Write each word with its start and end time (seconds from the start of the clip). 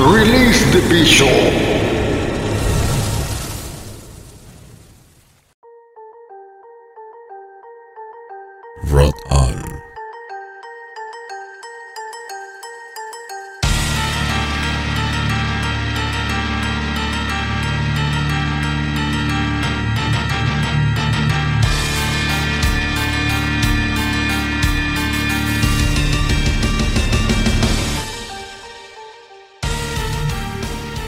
Release 0.00 0.62
the 0.72 0.80
Bishop. 0.88 1.26
Rot 8.84 9.14
On. 9.32 9.77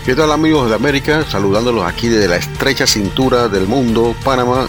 ¿Qué 0.05 0.15
tal 0.15 0.33
amigos 0.33 0.70
de 0.70 0.75
América? 0.75 1.27
Saludándolos 1.29 1.84
aquí 1.84 2.09
desde 2.09 2.27
la 2.27 2.37
estrecha 2.37 2.87
cintura 2.87 3.48
del 3.48 3.67
mundo, 3.67 4.17
Panamá, 4.25 4.67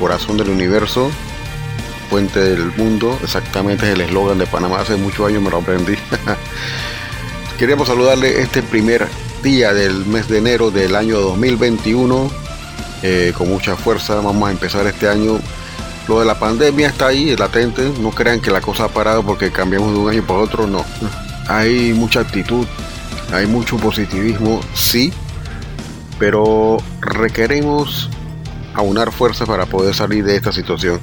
corazón 0.00 0.38
del 0.38 0.48
universo, 0.48 1.10
fuente 2.08 2.40
del 2.40 2.72
mundo, 2.74 3.18
exactamente 3.22 3.86
es 3.86 3.92
el 3.92 4.00
eslogan 4.00 4.38
de 4.38 4.46
Panamá, 4.46 4.80
hace 4.80 4.96
muchos 4.96 5.28
años 5.28 5.42
me 5.42 5.50
lo 5.50 5.58
aprendí. 5.58 5.96
Queríamos 7.58 7.86
saludarle 7.86 8.40
este 8.40 8.62
primer 8.62 9.06
día 9.42 9.74
del 9.74 10.06
mes 10.06 10.26
de 10.26 10.38
enero 10.38 10.70
del 10.70 10.96
año 10.96 11.20
2021, 11.20 12.30
eh, 13.02 13.34
con 13.36 13.50
mucha 13.50 13.76
fuerza, 13.76 14.16
vamos 14.16 14.48
a 14.48 14.52
empezar 14.52 14.86
este 14.86 15.06
año. 15.06 15.38
Lo 16.08 16.20
de 16.20 16.24
la 16.24 16.38
pandemia 16.38 16.88
está 16.88 17.08
ahí, 17.08 17.36
latente, 17.36 17.92
no 18.00 18.10
crean 18.10 18.40
que 18.40 18.50
la 18.50 18.62
cosa 18.62 18.84
ha 18.84 18.88
parado 18.88 19.22
porque 19.22 19.52
cambiamos 19.52 19.92
de 19.92 19.98
un 19.98 20.08
año 20.08 20.26
para 20.26 20.40
otro, 20.40 20.66
no. 20.66 20.82
Hay 21.46 21.92
mucha 21.92 22.20
actitud, 22.20 22.66
hay 23.34 23.46
mucho 23.46 23.76
positivismo, 23.76 24.60
sí, 24.74 25.12
pero 26.18 26.78
requerimos 27.00 28.08
aunar 28.74 29.10
fuerzas 29.10 29.48
para 29.48 29.66
poder 29.66 29.94
salir 29.94 30.24
de 30.24 30.36
esta 30.36 30.52
situación. 30.52 31.00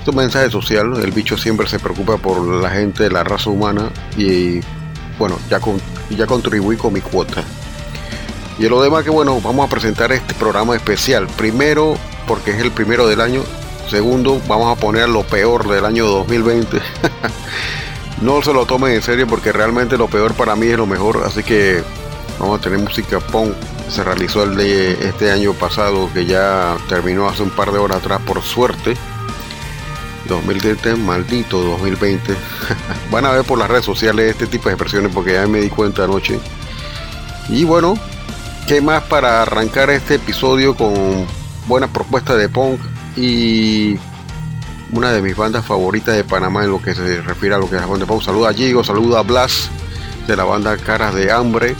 Es 0.00 0.08
un 0.08 0.16
mensaje 0.16 0.50
social, 0.50 0.94
el 1.02 1.12
bicho 1.12 1.36
siempre 1.36 1.66
se 1.68 1.78
preocupa 1.78 2.16
por 2.16 2.42
la 2.46 2.70
gente, 2.70 3.10
la 3.10 3.22
raza 3.22 3.50
humana 3.50 3.90
y 4.16 4.60
bueno, 5.18 5.38
ya, 5.50 5.60
con, 5.60 5.80
ya 6.10 6.26
contribuí 6.26 6.76
con 6.76 6.92
mi 6.92 7.00
cuota. 7.00 7.44
Y 8.58 8.68
lo 8.68 8.82
demás 8.82 9.04
que 9.04 9.10
bueno, 9.10 9.40
vamos 9.40 9.66
a 9.66 9.70
presentar 9.70 10.12
este 10.12 10.32
programa 10.34 10.76
especial. 10.76 11.26
Primero, 11.36 11.96
porque 12.26 12.52
es 12.52 12.58
el 12.58 12.70
primero 12.70 13.06
del 13.06 13.20
año. 13.20 13.42
Segundo, 13.90 14.40
vamos 14.48 14.76
a 14.76 14.80
poner 14.80 15.08
lo 15.08 15.22
peor 15.24 15.68
del 15.68 15.84
año 15.84 16.06
2020. 16.06 16.78
no 18.24 18.40
se 18.40 18.54
lo 18.54 18.64
tomen 18.64 18.94
en 18.94 19.02
serio 19.02 19.26
porque 19.26 19.52
realmente 19.52 19.98
lo 19.98 20.08
peor 20.08 20.32
para 20.32 20.56
mí 20.56 20.66
es 20.66 20.78
lo 20.78 20.86
mejor. 20.86 21.22
Así 21.26 21.42
que 21.42 21.82
vamos 22.38 22.58
a 22.58 22.62
tener 22.62 22.78
música 22.78 23.20
punk. 23.20 23.52
Se 23.90 24.02
realizó 24.02 24.44
el 24.44 24.56
de 24.56 24.92
este 25.06 25.30
año 25.30 25.52
pasado 25.52 26.10
que 26.12 26.24
ya 26.24 26.74
terminó 26.88 27.28
hace 27.28 27.42
un 27.42 27.50
par 27.50 27.70
de 27.70 27.78
horas 27.78 27.98
atrás 27.98 28.22
por 28.22 28.40
suerte. 28.42 28.96
2020, 30.26 30.96
maldito 30.96 31.60
2020. 31.62 32.34
Van 33.10 33.26
a 33.26 33.30
ver 33.30 33.44
por 33.44 33.58
las 33.58 33.68
redes 33.68 33.84
sociales 33.84 34.30
este 34.30 34.46
tipo 34.46 34.70
de 34.70 34.74
expresiones 34.74 35.12
porque 35.12 35.34
ya 35.34 35.46
me 35.46 35.60
di 35.60 35.68
cuenta 35.68 36.04
anoche. 36.04 36.40
Y 37.50 37.64
bueno, 37.64 37.94
¿qué 38.66 38.80
más 38.80 39.02
para 39.02 39.42
arrancar 39.42 39.90
este 39.90 40.14
episodio 40.14 40.74
con 40.74 41.26
buena 41.66 41.92
propuesta 41.92 42.34
de 42.36 42.48
punk 42.48 42.80
y 43.18 43.98
una 44.92 45.12
de 45.12 45.22
mis 45.22 45.36
bandas 45.36 45.64
favoritas 45.64 46.14
de 46.14 46.24
Panamá 46.24 46.64
en 46.64 46.70
lo 46.70 46.80
que 46.80 46.94
se 46.94 47.20
refiere 47.22 47.54
a 47.54 47.58
lo 47.58 47.68
que 47.68 47.76
es 47.76 47.82
la 47.82 47.86
banda 47.86 48.06
punk? 48.06 48.22
Saluda 48.22 48.50
a 48.50 48.54
Gigo, 48.54 48.84
saluda 48.84 49.20
a 49.20 49.22
Blas 49.22 49.70
de 50.26 50.36
la 50.36 50.44
banda 50.44 50.76
Caras 50.76 51.14
de 51.14 51.32
Hambre. 51.32 51.74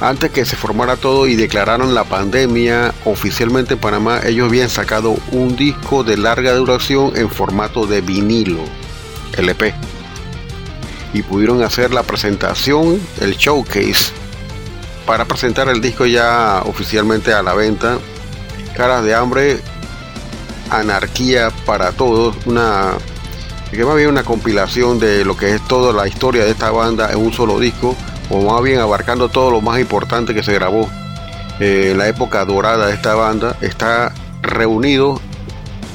Antes 0.00 0.30
que 0.30 0.44
se 0.44 0.54
formara 0.54 0.96
todo 0.96 1.26
y 1.26 1.34
declararon 1.34 1.92
la 1.94 2.04
pandemia 2.04 2.94
oficialmente 3.04 3.74
en 3.74 3.80
Panamá, 3.80 4.20
ellos 4.24 4.48
habían 4.48 4.70
sacado 4.70 5.16
un 5.32 5.56
disco 5.56 6.04
de 6.04 6.16
larga 6.16 6.54
duración 6.54 7.16
en 7.16 7.28
formato 7.28 7.84
de 7.86 8.00
vinilo, 8.00 8.62
LP. 9.36 9.74
Y 11.14 11.22
pudieron 11.22 11.62
hacer 11.64 11.92
la 11.92 12.04
presentación, 12.04 13.00
el 13.20 13.36
showcase, 13.36 14.12
para 15.04 15.24
presentar 15.24 15.68
el 15.68 15.80
disco 15.80 16.06
ya 16.06 16.62
oficialmente 16.64 17.32
a 17.32 17.42
la 17.42 17.54
venta. 17.54 17.98
Caras 18.76 19.02
de 19.02 19.14
Hambre, 19.16 19.58
Anarquía 20.70 21.50
para 21.66 21.92
Todos, 21.92 22.36
una 22.46 22.92
que 23.70 23.84
más 23.84 23.96
bien 23.96 24.08
una 24.08 24.24
compilación 24.24 24.98
de 24.98 25.24
lo 25.24 25.36
que 25.36 25.54
es 25.54 25.68
toda 25.68 25.92
la 25.92 26.08
historia 26.08 26.44
de 26.44 26.50
esta 26.50 26.70
banda 26.70 27.12
en 27.12 27.18
un 27.18 27.32
solo 27.34 27.58
disco 27.58 27.94
o 28.30 28.40
más 28.40 28.62
bien 28.62 28.80
abarcando 28.80 29.28
todo 29.28 29.50
lo 29.50 29.60
más 29.60 29.78
importante 29.78 30.34
que 30.34 30.42
se 30.42 30.54
grabó 30.54 30.88
eh, 31.60 31.92
la 31.96 32.06
época 32.08 32.44
dorada 32.44 32.86
de 32.86 32.94
esta 32.94 33.14
banda, 33.14 33.56
está 33.60 34.14
reunido 34.42 35.20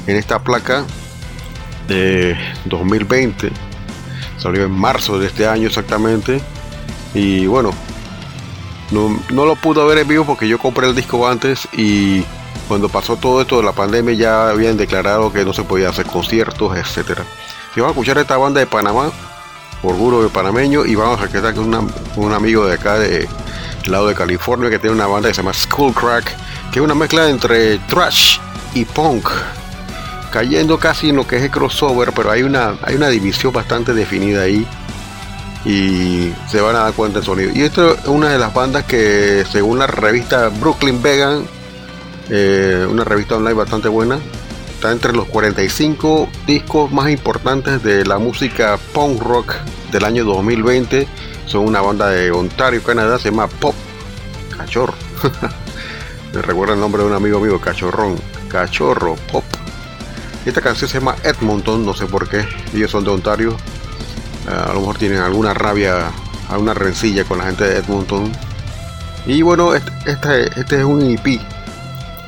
en 0.06 0.16
esta 0.16 0.38
placa 0.38 0.84
de 1.88 2.36
2020. 2.66 3.50
Salió 4.36 4.64
en 4.64 4.72
marzo 4.72 5.18
de 5.18 5.26
este 5.26 5.46
año 5.46 5.68
exactamente. 5.68 6.42
Y 7.14 7.46
bueno, 7.46 7.70
no, 8.90 9.18
no 9.30 9.46
lo 9.46 9.56
pude 9.56 9.82
ver 9.86 9.98
en 9.98 10.08
vivo 10.08 10.26
porque 10.26 10.46
yo 10.46 10.58
compré 10.58 10.86
el 10.86 10.94
disco 10.94 11.26
antes 11.26 11.66
y 11.72 12.24
cuando 12.68 12.88
pasó 12.88 13.16
todo 13.16 13.40
esto 13.40 13.58
de 13.58 13.62
la 13.62 13.72
pandemia 13.72 14.14
ya 14.14 14.48
habían 14.48 14.76
declarado 14.76 15.32
que 15.32 15.44
no 15.44 15.52
se 15.52 15.62
podía 15.62 15.90
hacer 15.90 16.06
conciertos, 16.06 16.76
etcétera. 16.76 17.24
Y 17.76 17.80
vamos 17.80 17.96
a 17.96 18.00
escuchar 18.00 18.18
esta 18.18 18.36
banda 18.36 18.60
de 18.60 18.66
Panamá 18.66 19.10
orgullo 19.84 20.22
de 20.22 20.28
panameño 20.28 20.84
y 20.84 20.94
vamos 20.94 21.20
a 21.20 21.28
quedar 21.28 21.54
con, 21.54 21.92
un 22.16 22.32
amigo 22.32 22.66
de 22.66 22.74
acá 22.74 22.98
de 22.98 23.28
del 23.82 23.92
lado 23.92 24.08
de 24.08 24.14
California 24.14 24.70
que 24.70 24.78
tiene 24.78 24.96
una 24.96 25.06
banda 25.06 25.28
que 25.28 25.34
se 25.34 25.42
llama 25.42 25.52
Skullcrack 25.52 26.24
que 26.72 26.78
es 26.78 26.84
una 26.84 26.94
mezcla 26.94 27.28
entre 27.28 27.78
thrash 27.80 28.38
y 28.72 28.86
punk 28.86 29.28
cayendo 30.30 30.78
casi 30.78 31.10
en 31.10 31.16
lo 31.16 31.26
que 31.26 31.36
es 31.36 31.42
el 31.42 31.50
crossover 31.50 32.12
pero 32.12 32.30
hay 32.30 32.42
una 32.42 32.76
hay 32.82 32.94
una 32.94 33.08
división 33.08 33.52
bastante 33.52 33.92
definida 33.92 34.42
ahí 34.42 34.66
y 35.66 36.32
se 36.48 36.60
van 36.60 36.76
a 36.76 36.80
dar 36.80 36.94
cuenta 36.94 37.18
del 37.18 37.26
sonido 37.26 37.50
y 37.54 37.62
esto 37.62 37.94
es 37.94 38.06
una 38.06 38.30
de 38.30 38.38
las 38.38 38.54
bandas 38.54 38.84
que 38.84 39.44
según 39.50 39.78
la 39.78 39.86
revista 39.86 40.48
Brooklyn 40.48 41.02
Vegan 41.02 41.44
eh, 42.30 42.86
una 42.90 43.04
revista 43.04 43.36
online 43.36 43.54
bastante 43.54 43.88
buena 43.88 44.18
está 44.74 44.92
entre 44.92 45.14
los 45.14 45.26
45 45.28 46.28
discos 46.46 46.92
más 46.92 47.08
importantes 47.08 47.82
de 47.82 48.04
la 48.04 48.18
música 48.18 48.78
punk 48.92 49.22
rock 49.22 49.54
del 49.90 50.04
año 50.04 50.24
2020. 50.24 51.08
Son 51.46 51.66
una 51.66 51.80
banda 51.80 52.10
de 52.10 52.30
Ontario, 52.30 52.82
Canadá, 52.82 53.18
se 53.18 53.30
llama 53.30 53.46
Pop 53.46 53.74
Cachorro. 54.56 54.92
Me 56.34 56.42
recuerda 56.42 56.74
el 56.74 56.80
nombre 56.80 57.02
de 57.02 57.08
un 57.08 57.14
amigo 57.14 57.40
mío, 57.40 57.58
Cachorrón. 57.60 58.16
Cachorro 58.48 59.16
Pop. 59.32 59.44
Esta 60.44 60.60
canción 60.60 60.90
se 60.90 60.98
llama 60.98 61.16
Edmonton, 61.22 61.86
no 61.86 61.94
sé 61.94 62.04
por 62.04 62.28
qué. 62.28 62.46
Ellos 62.74 62.90
son 62.90 63.04
de 63.04 63.10
Ontario. 63.10 63.56
Ah, 64.46 64.66
a 64.68 64.74
lo 64.74 64.80
mejor 64.80 64.98
tienen 64.98 65.20
alguna 65.20 65.54
rabia, 65.54 66.10
alguna 66.50 66.74
rencilla 66.74 67.24
con 67.24 67.38
la 67.38 67.44
gente 67.44 67.64
de 67.64 67.78
Edmonton. 67.78 68.30
Y 69.24 69.40
bueno, 69.40 69.74
este, 69.74 69.92
este, 70.04 70.60
este 70.60 70.78
es 70.80 70.84
un 70.84 71.10
EP 71.10 71.40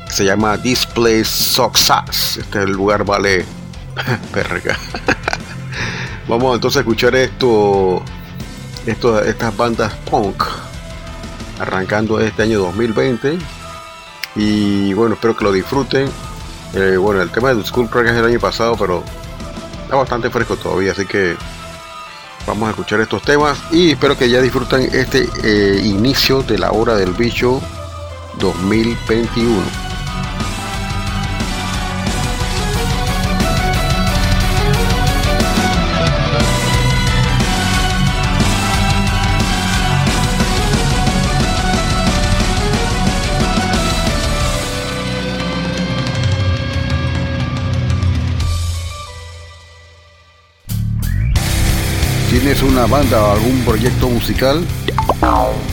se 0.09 0.25
llama 0.25 0.57
This 0.61 0.85
Place 0.85 1.25
Sucks 1.25 1.89
Ass. 1.89 2.37
Este 2.37 2.65
lugar 2.67 3.03
vale 3.05 3.45
perga. 4.33 4.77
Vamos 6.27 6.55
entonces 6.55 6.77
a 6.77 6.79
escuchar 6.81 7.15
esto, 7.15 8.01
esto, 8.85 9.21
estas 9.21 9.55
bandas 9.55 9.93
punk, 10.09 10.43
arrancando 11.59 12.19
este 12.19 12.43
año 12.43 12.59
2020. 12.59 13.37
Y 14.35 14.93
bueno, 14.93 15.15
espero 15.15 15.35
que 15.35 15.45
lo 15.45 15.51
disfruten. 15.51 16.09
Eh, 16.73 16.97
bueno, 16.97 17.21
el 17.21 17.31
tema 17.31 17.53
de 17.53 17.63
School 17.63 17.89
Crack 17.89 18.07
es 18.07 18.15
del 18.15 18.25
año 18.25 18.39
pasado, 18.39 18.75
pero 18.77 19.03
está 19.83 19.95
bastante 19.95 20.29
fresco 20.29 20.57
todavía, 20.57 20.91
así 20.91 21.05
que 21.05 21.37
vamos 22.45 22.67
a 22.67 22.71
escuchar 22.71 22.99
estos 22.99 23.21
temas 23.21 23.57
y 23.71 23.91
espero 23.91 24.17
que 24.17 24.29
ya 24.29 24.41
disfruten 24.41 24.81
este 24.93 25.29
eh, 25.43 25.81
inicio 25.83 26.43
de 26.43 26.57
la 26.57 26.71
hora 26.71 26.95
del 26.95 27.13
bicho 27.13 27.61
2021. 28.39 29.86
¿Tienes 52.57 52.75
una 52.75 52.87
banda 52.87 53.23
o 53.23 53.33
algún 53.33 53.59
proyecto 53.59 54.09
musical? 54.09 54.65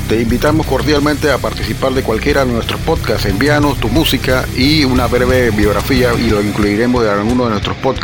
Te 0.06 0.20
invitamos 0.20 0.66
cordialmente 0.66 1.30
a 1.30 1.38
participar 1.38 1.94
de 1.94 2.02
cualquiera 2.02 2.44
de 2.44 2.52
nuestros 2.52 2.78
podcasts. 2.80 3.24
Envíanos 3.24 3.78
tu 3.78 3.88
música 3.88 4.44
y 4.54 4.84
una 4.84 5.06
breve 5.06 5.50
biografía 5.50 6.12
y 6.12 6.28
lo 6.28 6.42
incluiremos 6.42 7.02
en 7.04 7.10
alguno 7.10 7.44
de 7.44 7.50
nuestros 7.52 7.76
podcasts. 7.78 8.02